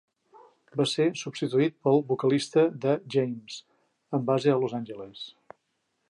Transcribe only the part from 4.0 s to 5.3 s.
amb base a Los Angeles.